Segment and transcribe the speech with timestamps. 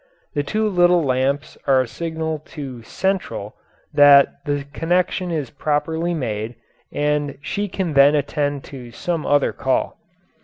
[0.33, 3.53] The two little lamps are a signal to "central"
[3.93, 6.55] that the connection is properly made
[6.91, 9.99] and she can then attend to some other call.